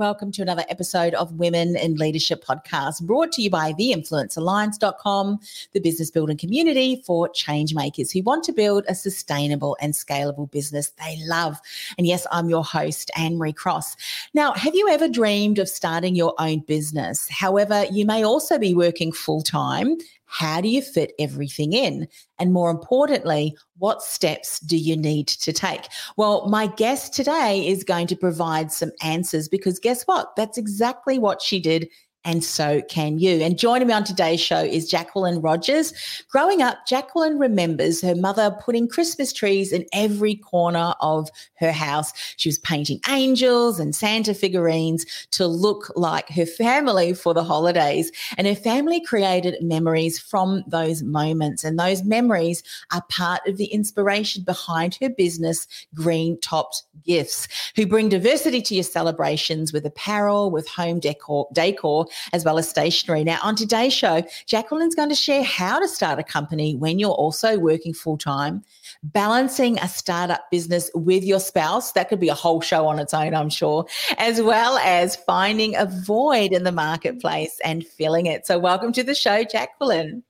[0.00, 5.38] welcome to another episode of Women in Leadership Podcast, brought to you by theinfluencealliance.com,
[5.72, 10.50] the business building community for change makers who want to build a sustainable and scalable
[10.50, 11.60] business they love.
[11.98, 13.94] And yes, I'm your host, Annemarie Cross.
[14.32, 17.28] Now, have you ever dreamed of starting your own business?
[17.28, 19.98] However, you may also be working full time
[20.30, 22.06] how do you fit everything in?
[22.38, 25.88] And more importantly, what steps do you need to take?
[26.16, 30.36] Well, my guest today is going to provide some answers because guess what?
[30.36, 31.88] That's exactly what she did
[32.24, 33.40] and so can you.
[33.40, 35.94] And joining me on today's show is Jacqueline Rogers.
[36.28, 42.12] Growing up, Jacqueline remembers her mother putting Christmas trees in every corner of her house.
[42.36, 48.12] She was painting angels and Santa figurines to look like her family for the holidays.
[48.36, 51.64] And her family created memories from those moments.
[51.64, 52.62] And those memories
[52.92, 58.74] are part of the inspiration behind her business, Green Top Gifts, who bring diversity to
[58.74, 63.24] your celebrations with apparel, with home decor, decor as well as stationery.
[63.24, 67.10] Now, on today's show, Jacqueline's going to share how to start a company when you're
[67.10, 68.62] also working full time,
[69.02, 71.92] balancing a startup business with your spouse.
[71.92, 73.86] That could be a whole show on its own, I'm sure,
[74.18, 78.46] as well as finding a void in the marketplace and filling it.
[78.46, 80.22] So, welcome to the show, Jacqueline.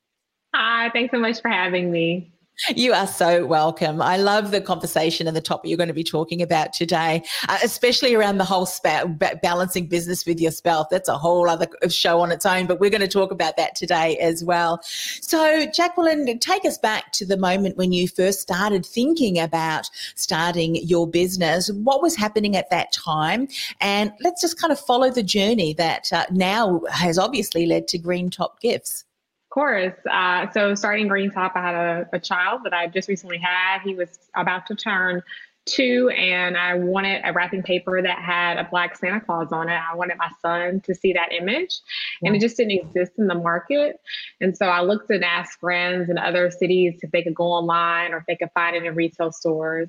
[0.54, 2.32] Hi, thanks so much for having me.
[2.76, 4.00] You are so welcome.
[4.00, 7.58] I love the conversation and the topic you're going to be talking about today, uh,
[7.62, 9.06] especially around the whole spa-
[9.42, 10.86] balancing business with your spouse.
[10.90, 13.74] That's a whole other show on its own, but we're going to talk about that
[13.74, 14.80] today as well.
[14.82, 20.76] So, Jacqueline, take us back to the moment when you first started thinking about starting
[20.76, 21.70] your business.
[21.70, 23.48] What was happening at that time?
[23.80, 27.98] And let's just kind of follow the journey that uh, now has obviously led to
[27.98, 29.04] Green Top Gifts
[29.50, 29.94] course.
[30.10, 33.80] Uh, so starting Green Top, I had a, a, child that I just recently had.
[33.82, 35.22] He was about to turn
[35.66, 39.74] two, and I wanted a wrapping paper that had a black Santa Claus on it.
[39.74, 41.80] I wanted my son to see that image,
[42.22, 44.00] and it just didn't exist in the market.
[44.40, 48.12] And so I looked and asked friends in other cities if they could go online
[48.12, 49.88] or if they could find it in retail stores.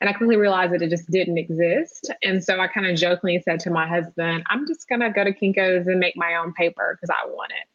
[0.00, 2.10] And I quickly realized that it just didn't exist.
[2.22, 5.24] And so I kind of jokingly said to my husband, I'm just going to go
[5.24, 7.68] to Kinko's and make my own paper because I want it.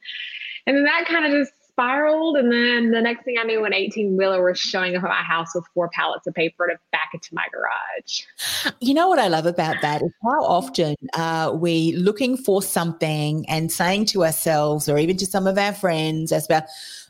[0.67, 2.37] And then that kind of just spiraled.
[2.37, 5.23] And then the next thing I knew, an 18 wheeler was showing up at my
[5.23, 8.73] house with four pallets of paper to back into my garage.
[8.81, 13.47] You know what I love about that is how often are we looking for something
[13.47, 16.63] and saying to ourselves or even to some of our friends as about,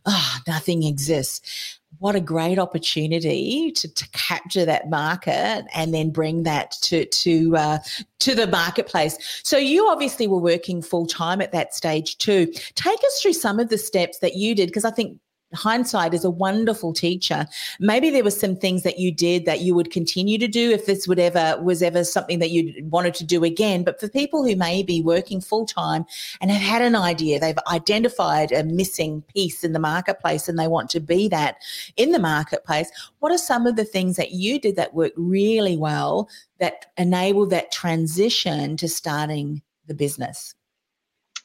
[0.06, 6.44] oh, nothing exists what a great opportunity to, to capture that market and then bring
[6.44, 7.80] that to to uh,
[8.20, 9.42] to the marketplace.
[9.44, 12.48] So you obviously were working full time at that stage too.
[12.76, 15.20] Take us through some of the steps that you did because I think
[15.58, 17.46] hindsight is a wonderful teacher.
[17.80, 20.86] Maybe there were some things that you did that you would continue to do if
[20.86, 23.84] this would ever was ever something that you wanted to do again.
[23.84, 26.06] But for people who may be working full time
[26.40, 30.68] and have had an idea, they've identified a missing piece in the marketplace and they
[30.68, 31.58] want to be that
[31.98, 32.92] in the marketplace.
[33.20, 36.30] What are some of the things that you did that worked really well
[36.60, 40.54] that enabled that transition to starting the business?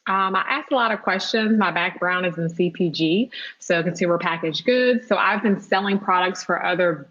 [0.09, 1.59] Um, I asked a lot of questions.
[1.59, 3.31] My background is in CPG,
[3.61, 5.07] so consumer packaged goods.
[5.07, 7.09] So I've been selling products for other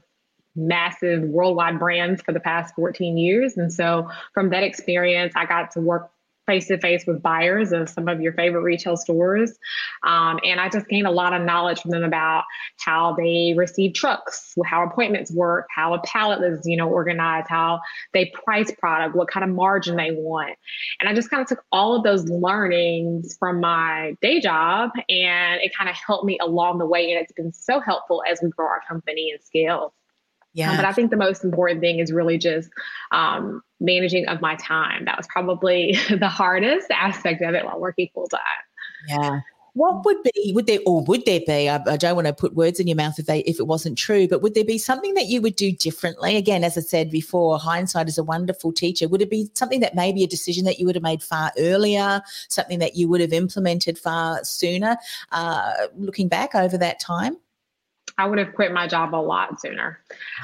[0.56, 3.56] massive worldwide brands for the past 14 years.
[3.56, 6.12] And so from that experience, I got to work
[6.46, 9.52] face to face with buyers of some of your favorite retail stores.
[10.04, 12.44] Um, and I just gained a lot of knowledge from them about
[12.80, 17.80] how they receive trucks, how appointments work, how a pallet is, you know, organized, how
[18.14, 20.56] they price product, what kind of margin they want.
[21.00, 25.62] And I just kind of took all of those learnings from my day job and
[25.62, 27.12] it kind of helped me along the way.
[27.12, 29.94] And it's been so helpful as we grow our company and scale.
[30.54, 30.72] Yeah.
[30.72, 32.70] Um, but I think the most important thing is really just
[33.12, 35.06] um, managing of my time.
[35.06, 38.42] That was probably the hardest aspect of it while working full time.
[39.08, 39.40] Yeah.
[39.74, 41.70] What would be would there or would there be?
[41.70, 43.98] I, I, don't want to put words in your mouth if they if it wasn't
[43.98, 46.36] true, but would there be something that you would do differently?
[46.36, 49.08] Again, as I said before, hindsight is a wonderful teacher.
[49.08, 52.22] Would it be something that maybe a decision that you would have made far earlier,
[52.50, 54.98] something that you would have implemented far sooner,
[55.32, 57.38] uh, looking back over that time?
[58.18, 60.00] I would have quit my job a lot sooner.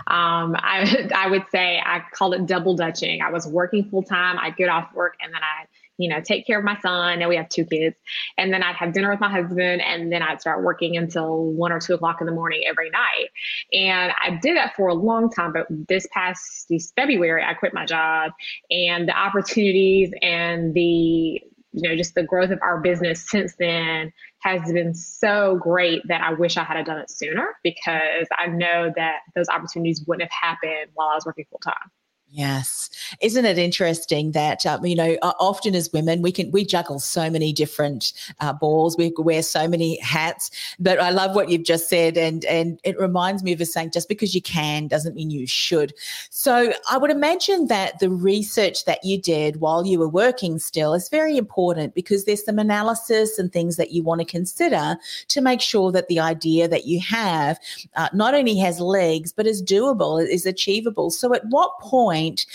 [0.07, 3.21] Um, I, I would say I called it double dutching.
[3.21, 4.37] I was working full time.
[4.39, 5.67] I'd get off work and then I'd,
[5.97, 7.21] you know, take care of my son.
[7.21, 7.95] And we have two kids.
[8.37, 11.71] And then I'd have dinner with my husband and then I'd start working until one
[11.71, 13.29] or two o'clock in the morning every night.
[13.73, 15.53] And I did that for a long time.
[15.53, 18.31] But this past this February, I quit my job
[18.69, 21.41] and the opportunities and the
[21.71, 24.11] you know, just the growth of our business since then
[24.41, 28.91] has been so great that I wish I had done it sooner because I know
[28.95, 31.91] that those opportunities wouldn't have happened while I was working full time.
[32.29, 32.89] Yes.
[33.21, 37.29] Isn't it interesting that, um, you know, often as women, we can, we juggle so
[37.29, 38.97] many different uh, balls.
[38.97, 42.17] We wear so many hats, but I love what you've just said.
[42.17, 45.47] And, and it reminds me of a saying, just because you can doesn't mean you
[45.47, 45.93] should.
[46.29, 50.93] So I would imagine that the research that you did while you were working still
[50.93, 54.97] is very important because there's some analysis and things that you want to consider
[55.29, 57.57] to make sure that the idea that you have
[57.95, 61.09] uh, not only has legs, but is doable, is achievable.
[61.09, 62.45] So at what point point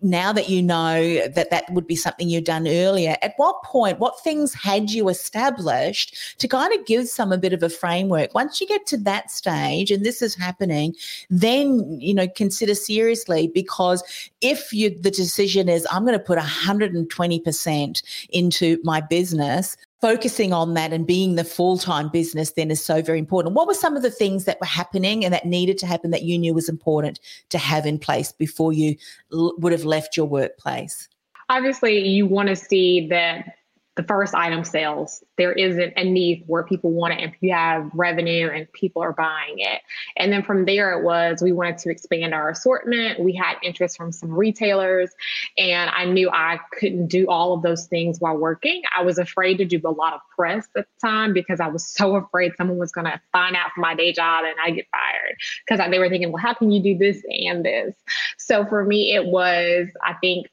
[0.00, 3.98] now that you know that that would be something you'd done earlier, at what point,
[3.98, 8.32] what things had you established to kind of give some a bit of a framework?
[8.34, 10.94] Once you get to that stage and this is happening,
[11.30, 14.02] then, you know, consider seriously because
[14.40, 20.74] if you the decision is I'm going to put 120% into my business, focusing on
[20.74, 23.54] that and being the full-time business then is so very important.
[23.54, 26.22] What were some of the things that were happening and that needed to happen that
[26.22, 27.18] you knew was important
[27.50, 28.96] to have in place before you
[29.32, 31.08] l- would have left your workplace?
[31.48, 33.57] Obviously you want to see that
[33.98, 35.24] the first item sales.
[35.38, 39.12] There isn't a need where people want it if you have revenue and people are
[39.12, 39.82] buying it.
[40.16, 43.18] And then from there, it was we wanted to expand our assortment.
[43.18, 45.10] We had interest from some retailers,
[45.58, 48.82] and I knew I couldn't do all of those things while working.
[48.96, 51.84] I was afraid to do a lot of press at the time because I was
[51.84, 54.86] so afraid someone was going to find out from my day job and I get
[54.92, 55.34] fired
[55.66, 57.96] because they were thinking, well, how can you do this and this?
[58.38, 60.46] So for me, it was, I think,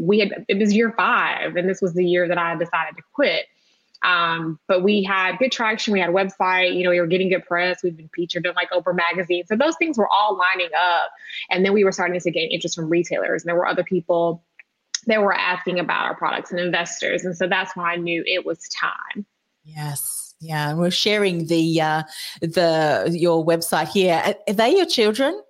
[0.00, 3.02] we had it was year five, and this was the year that I decided to
[3.12, 3.46] quit.
[4.02, 5.92] Um, but we had good traction.
[5.92, 7.82] We had a website, you know, we were getting good press.
[7.82, 9.44] We've been featured in like Oprah magazine.
[9.46, 11.10] So those things were all lining up.
[11.50, 13.42] And then we were starting to gain interest from retailers.
[13.42, 14.42] And there were other people
[15.06, 17.24] that were asking about our products and investors.
[17.24, 19.26] And so that's when I knew it was time.
[19.64, 20.34] Yes.
[20.40, 20.70] Yeah.
[20.70, 22.02] And we're sharing the uh
[22.40, 24.34] the your website here.
[24.48, 25.42] Are they your children?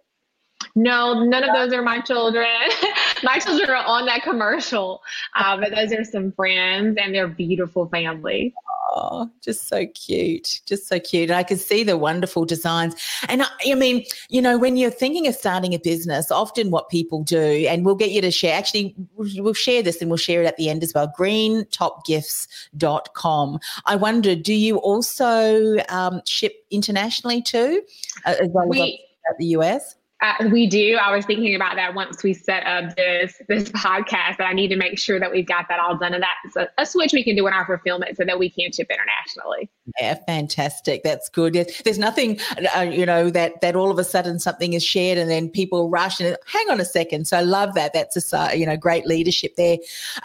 [0.75, 2.47] No, none of those are my children.
[3.23, 5.03] my children are on that commercial,
[5.35, 8.55] uh, but those are some friends and they're beautiful family.
[8.93, 10.63] Oh, just so cute.
[10.67, 11.31] Just so cute.
[11.31, 12.97] And I can see the wonderful designs.
[13.29, 16.89] And I, I, mean, you know, when you're thinking of starting a business, often what
[16.89, 20.43] people do, and we'll get you to share, actually, we'll share this and we'll share
[20.43, 23.61] it at the end as well greentopgifts.com.
[23.87, 27.83] I wonder, do you also um, ship internationally too,
[28.25, 29.95] uh, as well we, as the US?
[30.23, 30.97] Uh, we do.
[30.97, 34.37] I was thinking about that once we set up this this podcast.
[34.37, 36.69] That I need to make sure that we've got that all done, and that's a,
[36.81, 39.71] a switch we can do in our fulfillment so that we can ship internationally.
[39.99, 41.03] Yeah, fantastic.
[41.03, 41.55] That's good.
[41.85, 42.39] There's nothing,
[42.77, 45.89] uh, you know, that that all of a sudden something is shared and then people
[45.89, 47.27] rush and hang on a second.
[47.27, 47.93] So I love that.
[47.93, 49.79] That's a you know great leadership there.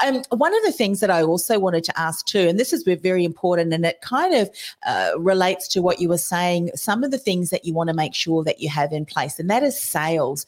[0.05, 2.83] Um, one of the things that I also wanted to ask too, and this is
[2.83, 4.49] very important, and it kind of
[4.85, 6.71] uh, relates to what you were saying.
[6.75, 9.39] Some of the things that you want to make sure that you have in place,
[9.39, 10.45] and that is sales.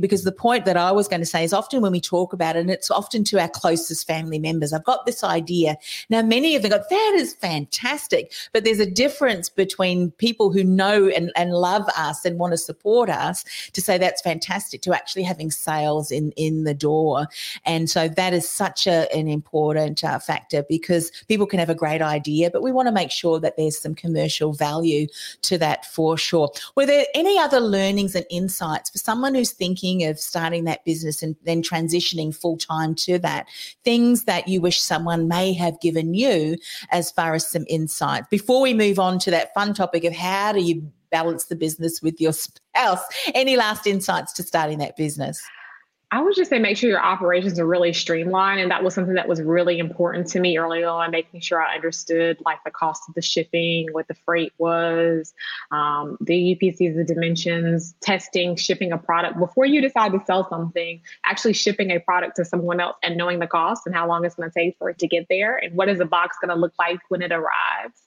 [0.00, 2.56] Because the point that I was going to say is often when we talk about
[2.56, 5.76] it, and it's often to our closest family members, I've got this idea.
[6.10, 8.32] Now, many of them go, that is fantastic.
[8.52, 12.58] But there's a difference between people who know and, and love us and want to
[12.58, 17.26] support us to say that's fantastic to actually having sales in, in the door.
[17.64, 21.74] And so that is such a, an important uh, factor because people can have a
[21.74, 25.06] great idea, but we want to make sure that there's some commercial value
[25.42, 26.50] to that for sure.
[26.74, 28.75] Were there any other learnings and insights?
[28.84, 33.46] For someone who's thinking of starting that business and then transitioning full time to that?
[33.84, 36.56] Things that you wish someone may have given you
[36.90, 40.52] as far as some insights before we move on to that fun topic of how
[40.52, 43.02] do you balance the business with your spouse?
[43.34, 45.42] Any last insights to starting that business?
[46.16, 48.58] I would just say make sure your operations are really streamlined.
[48.58, 51.74] And that was something that was really important to me early on, making sure I
[51.74, 55.34] understood like the cost of the shipping, what the freight was,
[55.72, 61.02] um, the UPCs, the dimensions, testing, shipping a product before you decide to sell something,
[61.26, 64.36] actually shipping a product to someone else and knowing the cost and how long it's
[64.36, 66.58] going to take for it to get there and what is the box going to
[66.58, 68.00] look like when it arrives.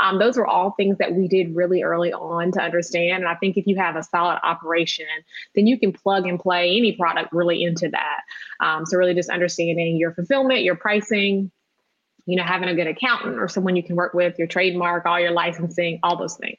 [0.00, 3.22] Um, those are all things that we did really early on to understand.
[3.22, 5.06] And I think if you have a solid operation,
[5.54, 8.20] then you can plug and play any product really into that.
[8.60, 11.50] Um, so really just understanding your fulfillment, your pricing,
[12.26, 15.18] you know, having a good accountant or someone you can work with, your trademark, all
[15.18, 16.58] your licensing, all those things.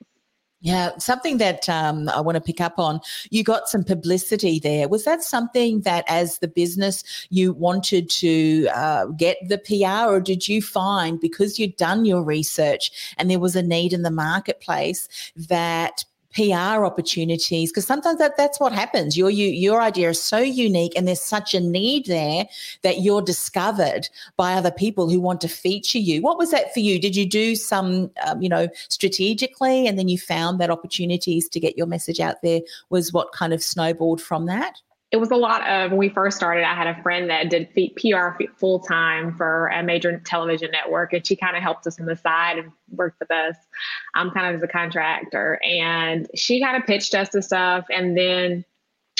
[0.63, 3.01] Yeah, something that um, I want to pick up on.
[3.29, 4.87] You got some publicity there.
[4.87, 10.21] Was that something that, as the business, you wanted to uh, get the PR, or
[10.21, 14.11] did you find because you'd done your research and there was a need in the
[14.11, 17.71] marketplace that PR opportunities?
[17.71, 19.17] Because sometimes that, that's what happens.
[19.17, 22.45] Your, you, your idea is so unique and there's such a need there
[22.81, 26.21] that you're discovered by other people who want to feature you.
[26.21, 26.99] What was that for you?
[26.99, 31.59] Did you do some, um, you know, strategically and then you found that opportunities to
[31.59, 34.81] get your message out there was what kind of snowballed from that?
[35.13, 37.69] It was a lot of when we first started i had a friend that did
[37.73, 42.07] pr full time for a major television network and she kind of helped us on
[42.07, 43.55] the side and worked with us
[44.15, 48.17] um, kind of as a contractor and she kind of pitched us the stuff and
[48.17, 48.65] then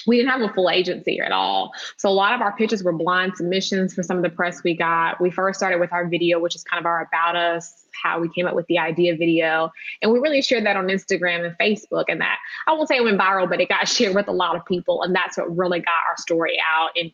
[0.05, 1.71] we didn't have a full agency at all.
[1.95, 4.75] So a lot of our pitches were blind submissions for some of the press we
[4.75, 5.21] got.
[5.21, 8.29] We first started with our video, which is kind of our about us, how we
[8.29, 9.71] came up with the idea video.
[10.01, 12.05] And we really shared that on Instagram and Facebook.
[12.07, 14.55] And that I won't say it went viral, but it got shared with a lot
[14.55, 15.03] of people.
[15.03, 16.91] And that's what really got our story out.
[16.95, 17.12] And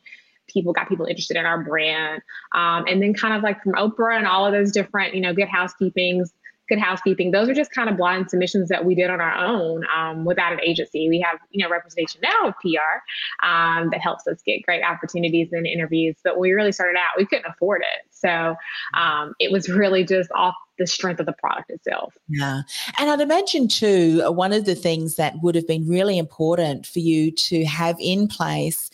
[0.47, 2.21] people got people interested in our brand.
[2.53, 5.33] Um, and then kind of like from Oprah and all of those different, you know,
[5.33, 6.29] good housekeepings,
[6.69, 7.31] good housekeeping.
[7.31, 10.53] Those are just kind of blind submissions that we did on our own um, without
[10.53, 11.09] an agency.
[11.09, 15.49] We have, you know, representation now of PR um, that helps us get great opportunities
[15.51, 16.15] and interviews.
[16.23, 18.08] But when we really started out, we couldn't afford it.
[18.19, 18.55] So
[18.95, 22.17] um, it was really just off the strength of the product itself.
[22.29, 22.61] Yeah.
[22.97, 26.87] And I'd imagine too, uh, one of the things that would have been really important
[26.87, 28.89] for you to have in place,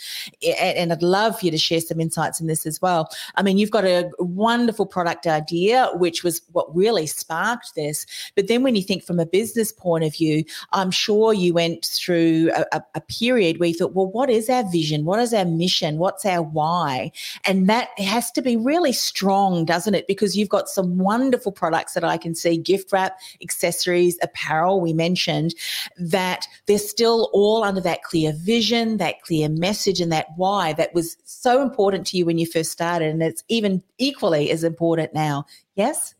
[0.59, 3.09] and I'd love for you to share some insights in this as well.
[3.35, 8.07] I mean, you've got a wonderful product idea, which was what really sparked this.
[8.35, 11.85] But then when you think from a business point of view, I'm sure you went
[11.85, 15.05] through a, a period where you thought, well, what is our vision?
[15.05, 15.99] What is our mission?
[15.99, 17.11] What's our why?
[17.45, 20.07] And that has to be really strong, doesn't it?
[20.07, 24.93] Because you've got some wonderful products that I can see gift wrap, accessories, apparel, we
[24.93, 25.53] mentioned,
[25.97, 30.93] that they're still all under that clear vision, that clear message, and that why that
[30.93, 33.09] was so important to you when you first started.
[33.09, 35.45] And it's even equally as important now.
[35.75, 36.14] Yes?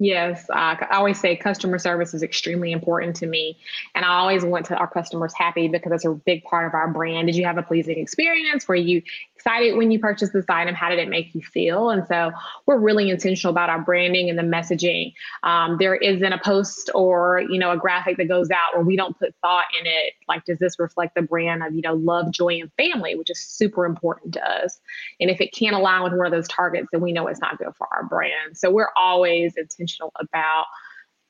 [0.00, 3.58] Yes, I always say customer service is extremely important to me.
[3.96, 6.88] And I always want to our customers happy because it's a big part of our
[6.88, 7.26] brand.
[7.26, 8.68] Did you have a pleasing experience?
[8.68, 9.02] Were you
[9.34, 10.76] excited when you purchased this item?
[10.76, 11.90] How did it make you feel?
[11.90, 12.30] And so
[12.66, 15.14] we're really intentional about our branding and the messaging.
[15.42, 18.94] Um, there isn't a post or, you know, a graphic that goes out where we
[18.94, 20.12] don't put thought in it.
[20.28, 23.40] Like, does this reflect the brand of, you know, love, joy, and family, which is
[23.40, 24.78] super important to us.
[25.18, 27.58] And if it can't align with one of those targets, then we know it's not
[27.58, 28.56] good for our brand.
[28.56, 30.66] So we're always intentional intentional about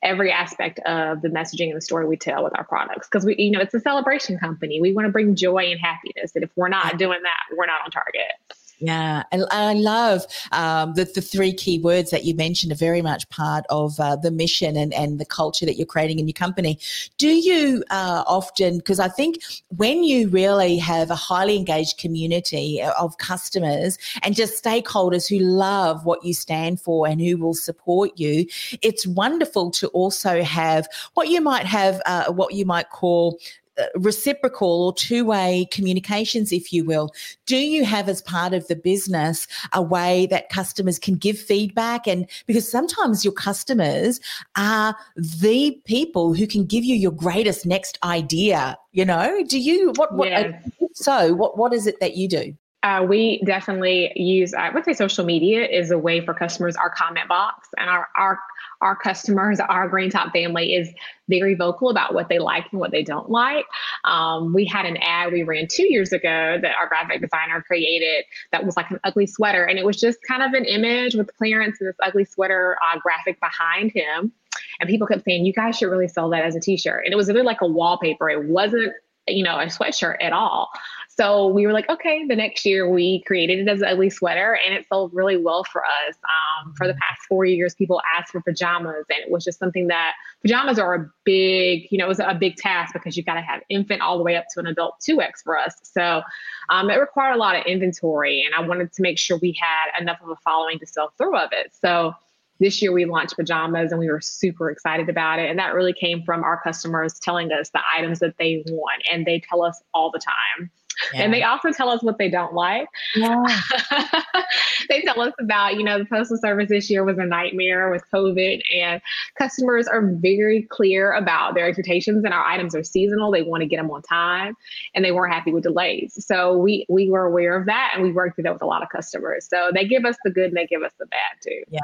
[0.03, 3.09] every aspect of the messaging and the story we tell with our products.
[3.09, 4.81] Because we you know it's a celebration company.
[4.81, 7.81] We want to bring joy and happiness and if we're not doing that we're not
[7.85, 8.33] on target
[8.81, 13.03] yeah, and I love um, the, the three key words that you mentioned are very
[13.03, 16.35] much part of uh, the mission and, and the culture that you're creating in your
[16.35, 16.79] company.
[17.17, 19.43] Do you uh, often, because I think
[19.77, 26.05] when you really have a highly engaged community of customers and just stakeholders who love
[26.05, 28.47] what you stand for and who will support you,
[28.83, 33.68] it's wonderful to also have what you might have, uh, what you might call uh,
[33.79, 37.13] Uh, reciprocal or two way communications, if you will.
[37.47, 42.09] Do you have, as part of the business, a way that customers can give feedback?
[42.09, 44.21] And because sometimes your customers
[44.57, 48.77] are the people who can give you your greatest next idea.
[48.91, 50.59] You know, do you, what, what, yeah.
[50.95, 52.57] so what, what is it that you do?
[52.89, 56.89] Uh, we definitely use, I would say social media is a way for customers, our
[56.89, 58.39] comment box and our, our
[58.81, 60.89] our customers, our Green Top family is
[61.29, 63.67] very vocal about what they like and what they don't like.
[64.05, 68.25] Um, we had an ad we ran two years ago that our graphic designer created
[68.53, 69.65] that was like an ugly sweater.
[69.65, 73.01] And it was just kind of an image with Clarence and this ugly sweater uh,
[73.01, 74.31] graphic behind him.
[74.79, 77.05] And people kept saying, you guys should really sell that as a t shirt.
[77.05, 78.31] And it was really like a wallpaper.
[78.31, 78.93] It wasn't
[79.29, 80.71] you know, a sweatshirt at all.
[81.19, 84.57] So we were like, okay, the next year we created it as an ugly sweater
[84.65, 86.15] and it sold really well for us.
[86.23, 87.01] Um, for the mm-hmm.
[87.01, 90.95] past four years, people asked for pajamas and it was just something that pajamas are
[90.95, 94.01] a big, you know, it was a big task because you've got to have infant
[94.01, 95.75] all the way up to an adult 2X for us.
[95.83, 96.23] So
[96.69, 100.01] um, it required a lot of inventory and I wanted to make sure we had
[100.01, 101.73] enough of a following to sell through of it.
[101.75, 102.15] So
[102.61, 105.51] this year we launched pajamas and we were super excited about it.
[105.51, 109.03] And that really came from our customers telling us the items that they want.
[109.13, 110.71] And they tell us all the time.
[111.13, 111.23] Yeah.
[111.23, 112.89] And they also tell us what they don't like.
[113.15, 113.43] Yeah.
[114.89, 118.03] they tell us about, you know, the postal service this year was a nightmare with
[118.13, 119.01] COVID, and
[119.39, 122.25] customers are very clear about their expectations.
[122.25, 124.55] And our items are seasonal; they want to get them on time,
[124.95, 126.17] and they weren't happy with delays.
[126.25, 128.83] So we we were aware of that, and we worked through that with a lot
[128.83, 129.47] of customers.
[129.49, 131.63] So they give us the good, and they give us the bad too.
[131.71, 131.81] Yeah,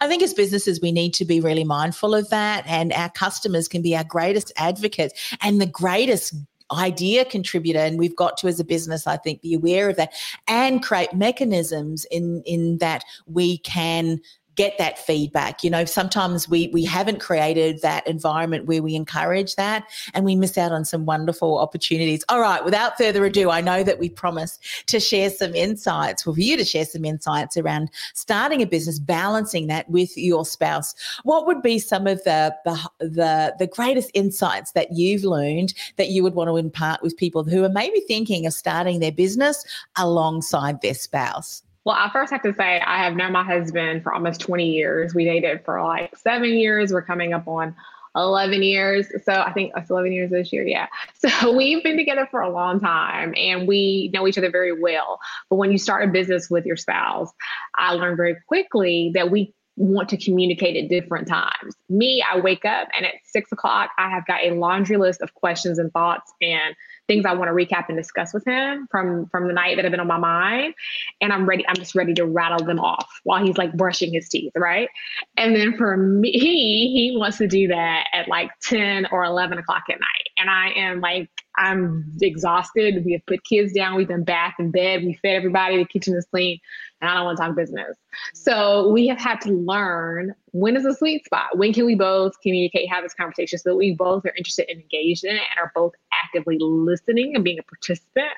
[0.00, 3.68] I think as businesses, we need to be really mindful of that, and our customers
[3.68, 6.34] can be our greatest advocates and the greatest
[6.72, 10.12] idea contributor and we've got to as a business i think be aware of that
[10.48, 14.20] and create mechanisms in in that we can
[14.58, 15.62] get that feedback.
[15.62, 19.84] You know, sometimes we we haven't created that environment where we encourage that
[20.14, 22.24] and we miss out on some wonderful opportunities.
[22.28, 26.36] All right, without further ado, I know that we promised to share some insights, for
[26.36, 30.92] you to share some insights around starting a business, balancing that with your spouse.
[31.22, 32.54] What would be some of the
[32.98, 37.44] the, the greatest insights that you've learned that you would want to impart with people
[37.44, 39.64] who are maybe thinking of starting their business
[39.96, 41.62] alongside their spouse?
[41.88, 45.14] Well, I first have to say I have known my husband for almost 20 years.
[45.14, 46.92] We dated for like seven years.
[46.92, 47.74] We're coming up on
[48.14, 49.06] 11 years.
[49.24, 50.66] So I think it's 11 years this year.
[50.66, 50.88] Yeah.
[51.14, 55.18] So we've been together for a long time and we know each other very well.
[55.48, 57.32] But when you start a business with your spouse,
[57.74, 61.74] I learned very quickly that we want to communicate at different times.
[61.88, 65.32] Me, I wake up and at six o'clock, I have got a laundry list of
[65.32, 66.74] questions and thoughts and
[67.08, 69.90] things I want to recap and discuss with him from from the night that have
[69.90, 70.74] been on my mind.
[71.20, 74.28] And I'm ready, I'm just ready to rattle them off while he's like brushing his
[74.28, 74.88] teeth, right?
[75.36, 79.84] And then for me, he wants to do that at like 10 or 11 o'clock
[79.90, 80.28] at night.
[80.36, 83.04] And I am like, I'm exhausted.
[83.04, 86.14] We have put kids down, we've been bath in bed, we fed everybody, the kitchen
[86.14, 86.60] is clean
[87.00, 87.96] and I don't want to talk business.
[88.34, 91.58] So we have had to learn when is the sweet spot?
[91.58, 94.80] When can we both communicate, have this conversation so that we both are interested and
[94.80, 95.92] engaged in it and are both
[96.24, 98.32] actively listening and being a participant?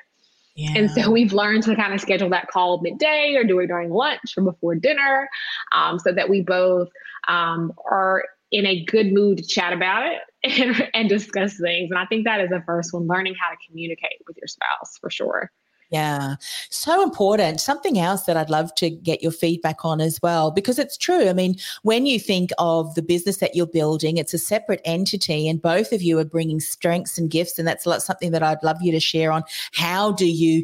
[0.55, 0.73] Yeah.
[0.75, 3.89] And so we've learned to kind of schedule that call midday or do it during
[3.89, 5.29] lunch or before dinner
[5.71, 6.89] um, so that we both
[7.27, 11.91] um, are in a good mood to chat about it and, and discuss things.
[11.91, 14.97] And I think that is the first one learning how to communicate with your spouse
[14.99, 15.51] for sure.
[15.91, 16.35] Yeah,
[16.69, 17.59] so important.
[17.59, 21.27] Something else that I'd love to get your feedback on as well, because it's true.
[21.27, 25.49] I mean, when you think of the business that you're building, it's a separate entity,
[25.49, 27.59] and both of you are bringing strengths and gifts.
[27.59, 29.43] And that's something that I'd love you to share on.
[29.73, 30.63] How do you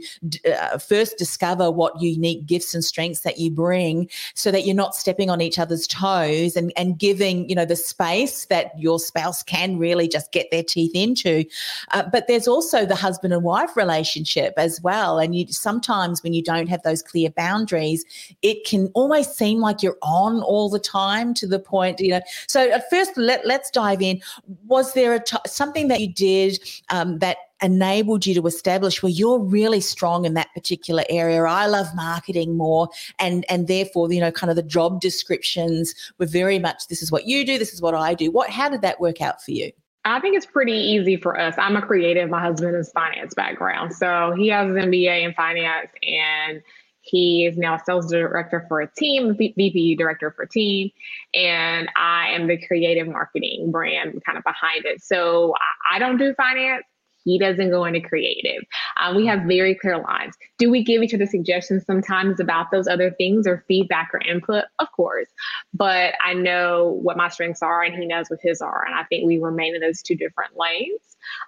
[0.50, 4.96] uh, first discover what unique gifts and strengths that you bring so that you're not
[4.96, 9.43] stepping on each other's toes and, and giving, you know, the space that your spouse
[9.43, 11.43] can really just get their teeth into?
[11.91, 16.34] Uh, but there's also the husband and wife relationship as well and you sometimes when
[16.34, 18.06] you don't have those clear boundaries
[18.42, 22.22] it can almost seem like you're on all the time to the point you know.
[22.48, 24.22] So at first let, let's dive in.
[24.66, 29.12] Was there a t- something that you did um, that enabled you to establish where
[29.12, 34.20] you're really strong in that particular area i love marketing more and and therefore you
[34.20, 37.74] know kind of the job descriptions were very much this is what you do this
[37.74, 38.30] is what i do.
[38.30, 39.72] What how did that work out for you
[40.13, 41.55] I think it's pretty easy for us.
[41.57, 42.29] I'm a creative.
[42.29, 43.93] My husband is finance background.
[43.93, 46.61] So he has an MBA in finance and
[47.01, 50.91] he is now sales director for a team, VP director for a team.
[51.33, 55.01] And I am the creative marketing brand kind of behind it.
[55.01, 55.53] So
[55.91, 56.83] I don't do finance.
[57.27, 58.63] He doesn't go into creative.
[59.01, 60.33] Um, we have very clear lines.
[60.57, 64.63] Do we give each other suggestions sometimes about those other things or feedback or input?
[64.79, 65.27] Of course.
[65.74, 68.85] But I know what my strengths are and he knows what his are.
[68.85, 71.01] And I think we remain in those two different lanes.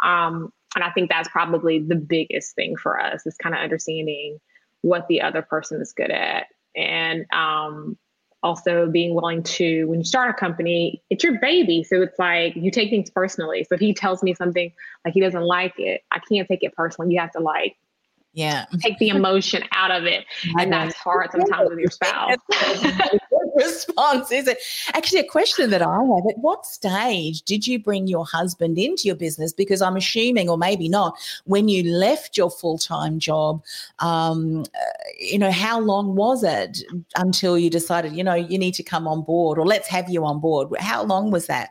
[0.04, 4.40] Um, and I think that's probably the biggest thing for us is kind of understanding
[4.82, 6.48] what the other person is good at.
[6.76, 7.98] And um,
[8.42, 11.84] also being willing to when you start a company it's your baby.
[11.84, 13.64] So it's like you take things personally.
[13.64, 14.72] So if he tells me something
[15.06, 17.14] like he doesn't like it i can't take it personally.
[17.14, 17.76] You have to like
[18.34, 18.66] yeah.
[18.80, 20.26] take the emotion out of it
[20.60, 22.38] and that's hard sometimes with your spouse.
[23.56, 24.58] Response is it?
[24.94, 29.04] Actually a question that i have at what stage did you bring your husband into
[29.04, 29.52] your business?
[29.52, 33.62] Because i'm assuming or maybe not when you left your full-time job
[34.00, 36.84] um, uh, you know how long was it
[37.16, 40.26] until you decided you know you need to come on board or let's have you
[40.26, 40.70] on board?
[40.80, 41.70] How long was that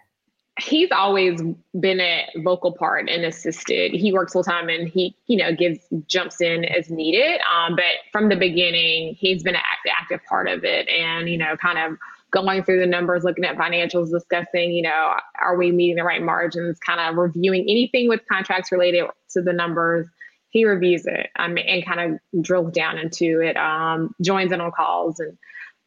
[0.59, 1.41] he's always
[1.79, 3.93] been a vocal part and assisted.
[3.93, 7.41] He works full time and he, you know, gives jumps in as needed.
[7.43, 11.39] Um, but from the beginning, he's been an active, active part of it, and you
[11.39, 11.99] know, kind of
[12.31, 16.23] going through the numbers, looking at financials, discussing, you know, are we meeting the right
[16.23, 16.79] margins?
[16.79, 20.07] Kind of reviewing anything with contracts related to the numbers.
[20.51, 23.57] He reviews it um, and kind of drills down into it.
[23.57, 25.39] Um, joins in on calls and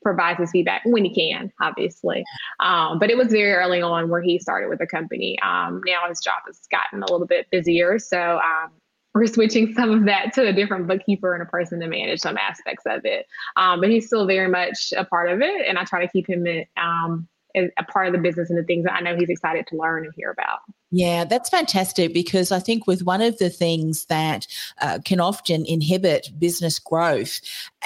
[0.01, 2.23] provides his feedback when he can, obviously.
[2.59, 5.37] Um, but it was very early on where he started with the company.
[5.41, 7.99] Um, now his job has gotten a little bit busier.
[7.99, 8.71] So um,
[9.13, 12.37] we're switching some of that to a different bookkeeper and a person to manage some
[12.37, 13.25] aspects of it.
[13.57, 15.67] Um, but he's still very much a part of it.
[15.67, 18.63] And I try to keep him in, um, a part of the business and the
[18.63, 20.59] things that I know he's excited to learn and hear about.
[20.91, 24.45] Yeah, that's fantastic because I think with one of the things that
[24.81, 27.39] uh, can often inhibit business growth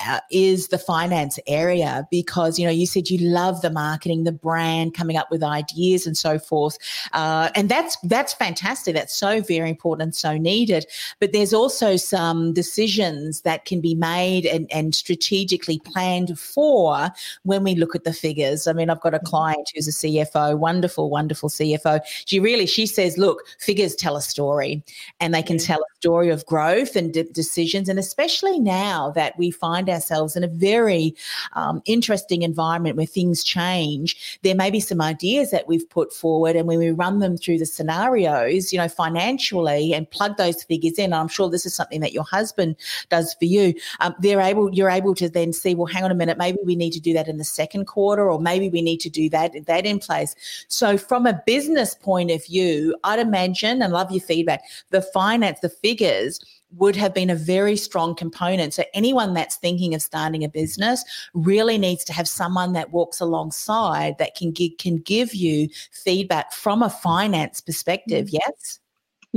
[0.05, 4.31] uh, is the finance area because you know you said you love the marketing, the
[4.31, 6.77] brand, coming up with ideas and so forth,
[7.13, 8.95] uh, and that's that's fantastic.
[8.95, 10.85] That's so very important and so needed.
[11.19, 17.09] But there's also some decisions that can be made and, and strategically planned for
[17.43, 18.67] when we look at the figures.
[18.67, 19.27] I mean, I've got a mm-hmm.
[19.27, 22.01] client who's a CFO, wonderful, wonderful CFO.
[22.25, 24.83] She really she says, look, figures tell a story
[25.19, 27.89] and they can tell a story of growth and de- decisions.
[27.89, 31.15] And especially now that we find ourselves in a very
[31.53, 36.55] um, interesting environment where things change, there may be some ideas that we've put forward.
[36.55, 40.97] And when we run them through the scenarios, you know, financially and plug those figures
[40.97, 42.75] in, I'm sure this is something that your husband
[43.09, 43.73] does for you.
[43.99, 46.75] Um, they're able, you're able to then see, well, hang on a minute, maybe we
[46.75, 49.51] need to do that in the second quarter, or maybe we need to do that,
[49.65, 50.35] that in place.
[50.67, 55.59] So from a business point of view, I'd imagine, and love your feedback, the finance,
[55.61, 56.39] the figures
[56.77, 58.73] would have been a very strong component.
[58.73, 63.19] So anyone that's thinking of starting a business really needs to have someone that walks
[63.19, 68.27] alongside that can give, can give you feedback from a finance perspective.
[68.27, 68.37] Mm-hmm.
[68.47, 68.79] Yes.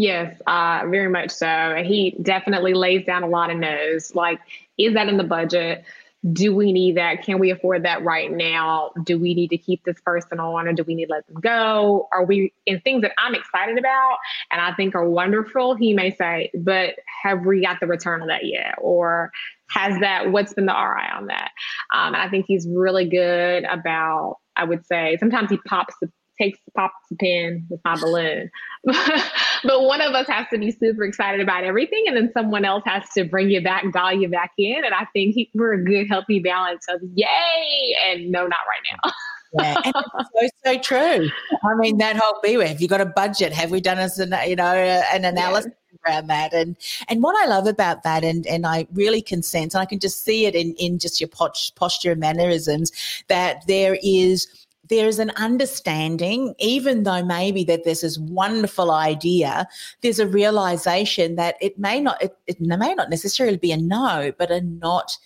[0.01, 1.83] Yes, uh, very much so.
[1.85, 4.15] He definitely lays down a lot of no's.
[4.15, 4.39] Like,
[4.77, 5.85] is that in the budget?
[6.33, 7.23] Do we need that?
[7.23, 8.91] Can we afford that right now?
[9.05, 11.41] Do we need to keep this person on or do we need to let them
[11.41, 12.09] go?
[12.13, 14.17] Are we in things that I'm excited about
[14.51, 15.77] and I think are wonderful?
[15.77, 18.75] He may say, but have we got the return on that yet?
[18.79, 19.31] Or
[19.71, 21.53] has that, what's been the RI on that?
[21.95, 26.59] Um, I think he's really good about, I would say, sometimes he pops the takes
[26.77, 28.51] pops a pin with my balloon.
[28.85, 32.83] but one of us has to be super excited about everything, and then someone else
[32.87, 34.85] has to bring you back, dial you back in.
[34.85, 38.97] And I think he, we're a good, healthy balance of yay and no, not right
[39.05, 39.13] now.
[39.61, 41.31] yeah, and so so true.
[41.65, 42.69] I mean, that whole beware.
[42.69, 43.53] Have you got a budget?
[43.53, 45.73] Have we done as an you know an analysis
[46.05, 46.13] yeah.
[46.13, 46.53] around that?
[46.53, 46.77] And
[47.09, 50.01] and what I love about that, and and I really can sense, and I can
[50.01, 51.31] just see it in in just your
[51.77, 52.93] posture and mannerisms,
[53.29, 54.47] that there is
[54.89, 59.69] there's an understanding, even though maybe that this wonderful idea,
[60.03, 64.33] there's a realization that it may not, it, it may not necessarily be a no,
[64.39, 65.17] but a not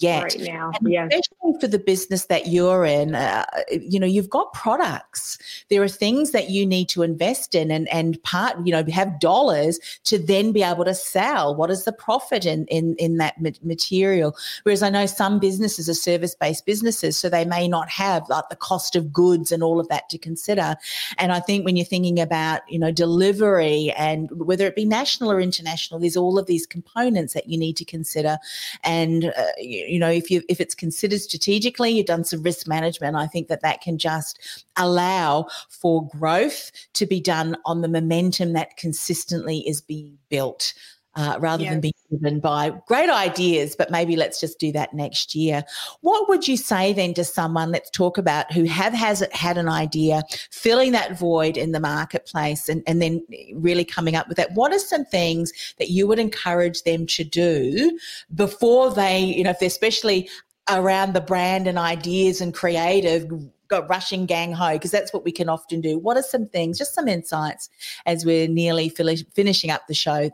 [0.00, 0.22] yet.
[0.22, 1.12] Right now, yes.
[1.12, 5.38] Especially for the business that you're in, uh, you know, you've got products.
[5.68, 9.20] There are things that you need to invest in and, and part, you know, have
[9.20, 11.54] dollars to then be able to sell.
[11.54, 14.36] What is the profit in, in, in that material?
[14.62, 18.56] Whereas I know some businesses are service-based businesses, so they may not have like the
[18.56, 20.76] cost of goods and all of that to consider.
[21.18, 25.30] And I think when you're thinking about, you know, delivery and whether it be national
[25.30, 28.38] or international, there's all of these components that you need to consider.
[28.84, 33.16] And, uh, you know, if you if it's considered strategically, you've done some risk management.
[33.16, 38.52] I think that that can just allow for growth to be done on the momentum
[38.52, 40.74] that consistently is being built
[41.16, 45.34] uh, rather than being driven by great ideas, but maybe let's just do that next
[45.34, 45.64] year.
[46.02, 49.68] What would you say then to someone, let's talk about who have has had an
[49.68, 54.52] idea, filling that void in the marketplace and, and then really coming up with that?
[54.52, 57.98] What are some things that you would encourage them to do
[58.34, 60.28] before they, you know, if they're especially
[60.68, 63.28] around the brand and ideas and creative
[63.70, 65.96] got rushing gang ho because that's what we can often do.
[65.98, 67.70] What are some things, just some insights
[68.04, 70.30] as we're nearly finishing up the show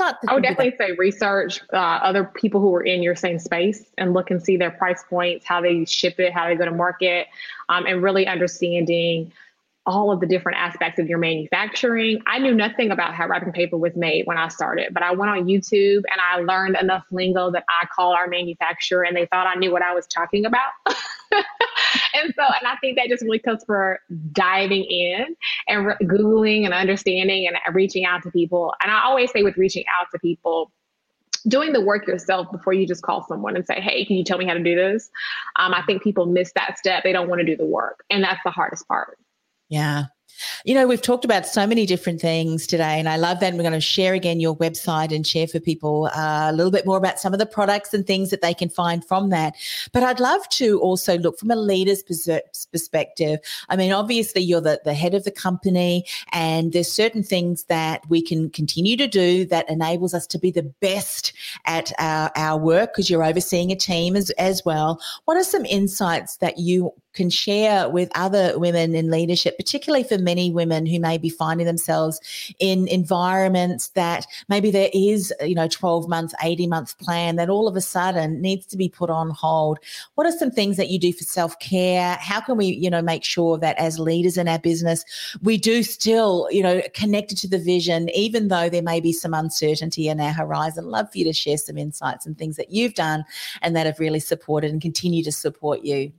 [0.00, 4.14] I would definitely say research uh, other people who are in your same space and
[4.14, 7.26] look and see their price points, how they ship it, how they go to market,
[7.68, 9.32] um, and really understanding
[9.86, 12.20] all of the different aspects of your manufacturing.
[12.26, 15.30] I knew nothing about how wrapping paper was made when I started, but I went
[15.30, 19.46] on YouTube and I learned enough lingo that I call our manufacturer, and they thought
[19.46, 20.72] I knew what I was talking about.
[22.22, 24.00] and so, and I think that just really comes for
[24.32, 25.36] diving in
[25.68, 28.74] and re- Googling and understanding and reaching out to people.
[28.82, 30.72] And I always say with reaching out to people,
[31.46, 34.38] doing the work yourself before you just call someone and say, Hey, can you tell
[34.38, 35.10] me how to do this?
[35.56, 37.04] Um, I think people miss that step.
[37.04, 38.04] They don't want to do the work.
[38.10, 39.18] And that's the hardest part.
[39.68, 40.04] Yeah.
[40.64, 43.48] You know, we've talked about so many different things today, and I love that.
[43.48, 46.70] And we're going to share again your website and share for people uh, a little
[46.70, 49.54] bit more about some of the products and things that they can find from that.
[49.92, 53.40] But I'd love to also look from a leader's perspective.
[53.68, 58.02] I mean, obviously, you're the, the head of the company, and there's certain things that
[58.08, 61.32] we can continue to do that enables us to be the best
[61.64, 65.00] at our, our work because you're overseeing a team as, as well.
[65.24, 70.18] What are some insights that you can share with other women in leadership, particularly for
[70.18, 72.20] many women who may be finding themselves
[72.60, 77.66] in environments that maybe there is, you know, 12 months, 80 months plan that all
[77.66, 79.80] of a sudden needs to be put on hold?
[80.14, 82.16] What are some things that you do for self care?
[82.20, 85.04] How can we, you know, make sure that as leaders in our business,
[85.42, 89.34] we do still, you know, connected to the vision, even though there may be some
[89.34, 90.84] uncertainty in our horizon?
[90.86, 93.24] Love for you to share some insights and things that you've done
[93.60, 96.12] and that have really supported and continue to support you.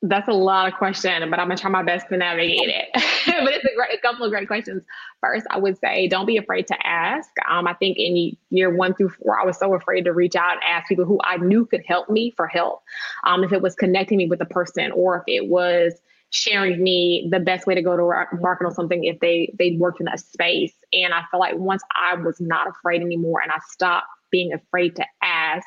[0.00, 2.88] That's a lot of questions, but I'm gonna try my best to navigate it.
[2.94, 4.84] but it's a, great, a couple of great questions.
[5.20, 7.28] First, I would say don't be afraid to ask.
[7.50, 10.52] Um, I think in year one through four, I was so afraid to reach out
[10.52, 12.82] and ask people who I knew could help me for help.
[13.24, 15.94] Um, if it was connecting me with a person, or if it was
[16.30, 19.98] sharing me the best way to go to market on something if they they worked
[20.00, 20.74] in that space.
[20.92, 24.94] And I feel like once I was not afraid anymore, and I stopped being afraid
[24.96, 25.66] to ask.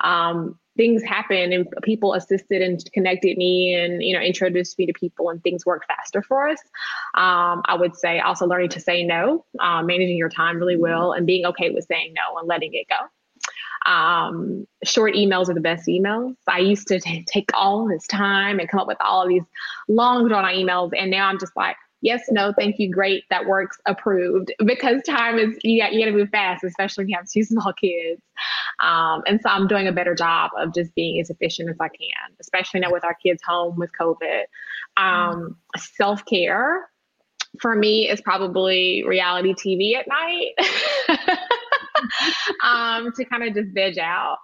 [0.00, 4.92] Um, things happened and people assisted and connected me and you know introduced me to
[4.92, 6.60] people and things worked faster for us.
[7.14, 11.12] Um, i would say also learning to say no uh, managing your time really well
[11.12, 12.96] and being okay with saying no and letting it go.
[13.84, 16.36] Um, short emails are the best emails.
[16.48, 19.42] I used to t- take all this time and come up with all these
[19.88, 23.46] long drawn out emails, and now I'm just like, yes, no, thank you, great, that
[23.46, 24.52] works, approved.
[24.64, 27.42] Because time is you got you got to move fast, especially when you have two
[27.44, 28.20] small kids.
[28.80, 31.88] Um, and so I'm doing a better job of just being as efficient as I
[31.88, 34.42] can, especially now with our kids home with COVID.
[34.96, 36.88] Um, Self care
[37.60, 41.38] for me is probably reality TV at night.
[42.62, 44.38] um, to kind of just veg out.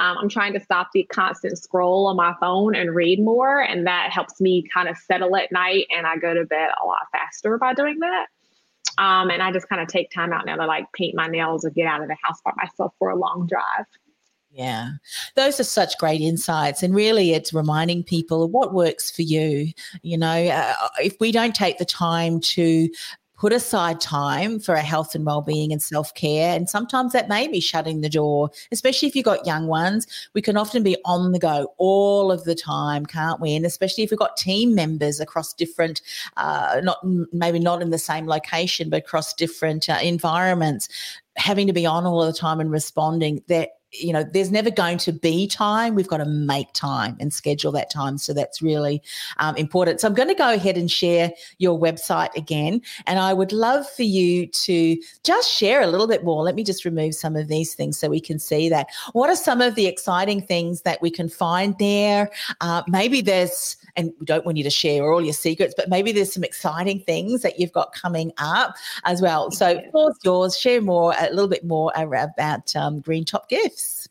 [0.00, 3.86] Um, I'm trying to stop the constant scroll on my phone and read more, and
[3.86, 5.86] that helps me kind of settle at night.
[5.94, 8.26] And I go to bed a lot faster by doing that.
[8.96, 11.66] Um, and I just kind of take time out now to like paint my nails
[11.66, 13.84] or get out of the house by myself for a long drive.
[14.50, 14.92] Yeah,
[15.36, 16.82] those are such great insights.
[16.82, 19.68] And really, it's reminding people what works for you.
[20.02, 22.88] You know, uh, if we don't take the time to
[23.40, 26.54] put aside time for our health and well-being and self-care.
[26.54, 30.06] And sometimes that may be shutting the door especially if you've got young ones.
[30.34, 33.56] We can often be on the go all of the time can't we?
[33.56, 36.02] And especially if we've got team members across different
[36.36, 36.98] uh, not
[37.32, 40.88] maybe not in the same location but across different uh, environments
[41.40, 44.98] having to be on all the time and responding that you know, there's never going
[44.98, 45.94] to be time.
[45.94, 48.18] We've got to make time and schedule that time.
[48.18, 49.02] So that's really
[49.38, 50.00] um, important.
[50.00, 52.82] So I'm going to go ahead and share your website again.
[53.06, 56.42] And I would love for you to just share a little bit more.
[56.44, 58.86] Let me just remove some of these things so we can see that.
[59.12, 62.30] What are some of the exciting things that we can find there?
[62.60, 66.12] Uh, maybe there's and we don't want you to share all your secrets, but maybe
[66.12, 68.74] there's some exciting things that you've got coming up
[69.04, 69.50] as well.
[69.50, 70.56] So, floor's yours.
[70.56, 74.08] Share more, a little bit more about um, Green Top Gifts.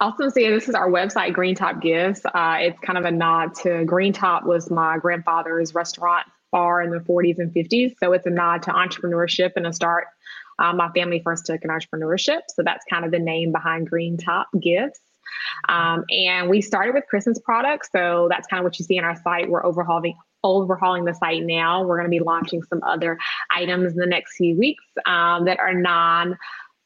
[0.00, 2.24] Also, say this is our website, Green Top Gifts.
[2.26, 6.90] Uh, it's kind of a nod to Green Top was my grandfather's restaurant bar in
[6.90, 7.94] the 40s and 50s.
[7.98, 10.06] So it's a nod to entrepreneurship and a start.
[10.58, 12.40] Um, my family first took an entrepreneurship.
[12.48, 15.00] So that's kind of the name behind Green Top Gifts.
[15.68, 17.88] Um, and we started with Christmas products.
[17.90, 19.48] So that's kind of what you see on our site.
[19.48, 21.84] We're overhauling overhauling the site now.
[21.84, 23.18] We're going to be launching some other
[23.50, 26.36] items in the next few weeks um, that are non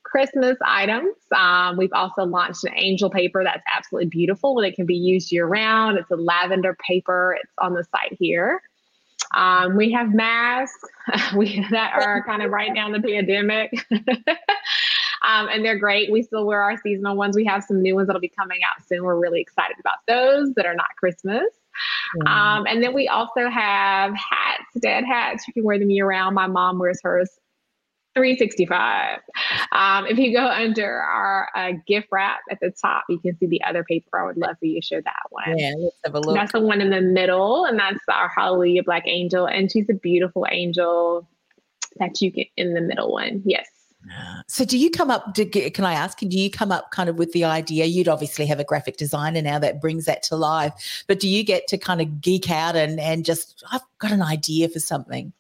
[0.05, 1.15] Christmas items.
[1.37, 5.31] Um, we've also launched an angel paper that's absolutely beautiful and it can be used
[5.31, 5.99] year round.
[5.99, 7.37] It's a lavender paper.
[7.43, 8.63] It's on the site here.
[9.35, 10.81] Um, we have masks
[11.37, 13.87] we, that are kind of right now in the pandemic.
[15.23, 16.13] Um, and they're great.
[16.13, 17.37] We still wear our seasonal ones.
[17.37, 19.03] We have some new ones that'll be coming out soon.
[19.03, 21.49] We're really excited about those that are not Christmas.
[22.27, 25.47] Um, and then we also have hats, dad hats.
[25.47, 26.35] You can wear them year round.
[26.35, 27.31] My mom wears hers
[28.15, 29.21] 365.
[29.73, 33.47] Um, if you go under our uh, gift wrap at the top, you can see
[33.47, 34.19] the other paper.
[34.19, 35.57] I would love for you to show that one.
[35.57, 36.35] Yeah, let's have a look.
[36.35, 39.47] That's the one in the middle, and that's our Hallelujah Black Angel.
[39.47, 41.29] And she's a beautiful angel
[41.99, 43.43] that you get in the middle one.
[43.45, 43.69] Yes.
[44.47, 45.35] So, do you come up?
[45.35, 46.19] To, can I ask?
[46.19, 47.85] Do you come up kind of with the idea?
[47.85, 51.43] You'd obviously have a graphic designer now that brings that to life, but do you
[51.43, 55.33] get to kind of geek out and and just I've got an idea for something?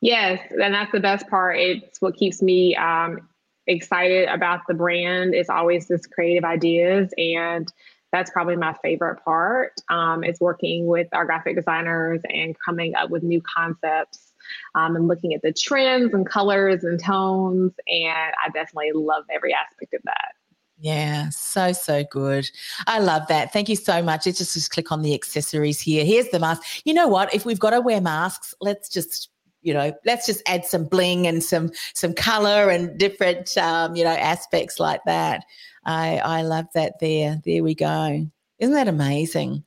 [0.00, 1.58] Yes, and that's the best part.
[1.58, 3.28] It's what keeps me um,
[3.66, 5.34] excited about the brand.
[5.34, 7.70] It's always this creative ideas and
[8.10, 13.10] that's probably my favorite part um, is working with our graphic designers and coming up
[13.10, 14.27] with new concepts
[14.74, 17.72] um, and looking at the trends and colors and tones.
[17.88, 20.32] And I definitely love every aspect of that.
[20.80, 22.48] Yeah, so, so good.
[22.86, 23.52] I love that.
[23.52, 24.26] Thank you so much.
[24.26, 26.04] Let's just, just click on the accessories here.
[26.04, 26.62] Here's the mask.
[26.84, 27.34] You know what?
[27.34, 29.30] If we've got to wear masks, let's just
[29.62, 34.04] you know let's just add some bling and some some color and different um, you
[34.04, 35.44] know aspects like that
[35.84, 38.24] i i love that there there we go
[38.60, 39.64] isn't that amazing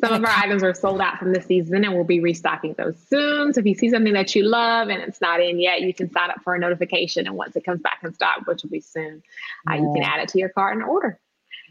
[0.00, 2.96] Some of our items are sold out from the season and we'll be restocking those
[3.08, 3.52] soon.
[3.52, 6.10] So if you see something that you love and it's not in yet, you can
[6.12, 7.26] sign up for a notification.
[7.26, 9.22] And once it comes back in stock, which will be soon,
[9.70, 11.18] uh, you can add it to your cart and order.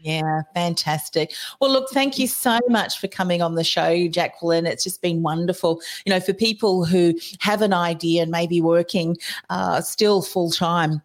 [0.00, 1.34] Yeah, fantastic.
[1.60, 4.66] Well, look, thank you so much for coming on the show, Jacqueline.
[4.66, 5.80] It's just been wonderful.
[6.06, 9.16] You know, for people who have an idea and maybe working
[9.50, 11.02] uh, still full time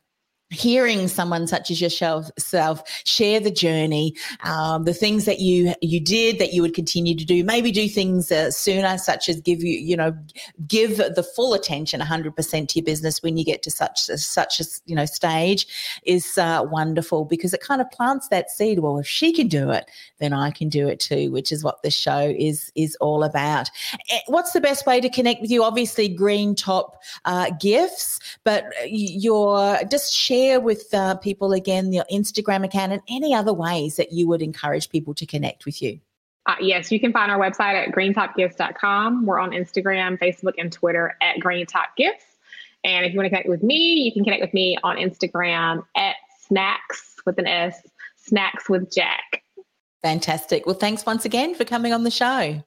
[0.54, 6.40] hearing someone such as yourself share the journey, um, the things that you you did
[6.40, 9.80] that you would continue to do, maybe do things uh, sooner, such as give you
[9.80, 10.16] you know
[10.68, 14.66] give the full attention 100% to your business when you get to such such a
[14.86, 15.68] you know stage
[16.06, 18.80] is uh, wonderful because it kind of plants that seed.
[18.80, 19.90] Well, if she can do it,
[20.20, 23.70] then I can do it too, which is what this show is is all about.
[24.10, 25.64] Eh, what's the best way to connect with you?
[25.64, 31.94] Obviously, Green Top uh, gifts, but uh, your just share share with uh, people again
[31.94, 35.82] your Instagram account and any other ways that you would encourage people to connect with
[35.82, 36.00] you?
[36.46, 39.26] Uh, yes, you can find our website at greentopgifts.com.
[39.26, 42.36] We're on Instagram, Facebook, and Twitter at greentopgifts.
[42.84, 45.86] And if you want to connect with me, you can connect with me on Instagram
[45.96, 47.82] at snacks with an S,
[48.18, 49.44] snacks with Jack.
[50.02, 50.66] Fantastic.
[50.66, 52.62] Well, thanks once again for coming on the show.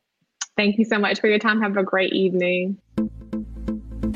[0.57, 1.61] Thank you so much for your time.
[1.61, 2.79] Have a great evening.